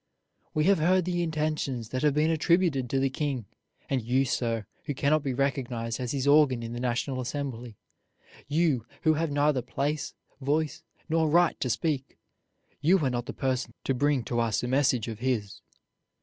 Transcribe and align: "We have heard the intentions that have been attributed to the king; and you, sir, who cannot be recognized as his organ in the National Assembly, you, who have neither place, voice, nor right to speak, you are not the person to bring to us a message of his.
"We 0.55 0.63
have 0.63 0.79
heard 0.79 1.05
the 1.05 1.21
intentions 1.21 1.89
that 1.89 2.01
have 2.01 2.15
been 2.15 2.31
attributed 2.31 2.89
to 2.89 2.99
the 2.99 3.11
king; 3.11 3.45
and 3.87 4.01
you, 4.01 4.25
sir, 4.25 4.65
who 4.85 4.95
cannot 4.95 5.21
be 5.21 5.31
recognized 5.31 5.99
as 5.99 6.11
his 6.11 6.25
organ 6.27 6.63
in 6.63 6.73
the 6.73 6.79
National 6.79 7.21
Assembly, 7.21 7.77
you, 8.47 8.87
who 9.03 9.13
have 9.13 9.29
neither 9.29 9.61
place, 9.61 10.15
voice, 10.41 10.81
nor 11.07 11.29
right 11.29 11.59
to 11.59 11.69
speak, 11.69 12.17
you 12.81 12.97
are 13.05 13.11
not 13.11 13.27
the 13.27 13.31
person 13.33 13.75
to 13.83 13.93
bring 13.93 14.23
to 14.23 14.39
us 14.39 14.63
a 14.63 14.67
message 14.67 15.07
of 15.07 15.19
his. 15.19 15.61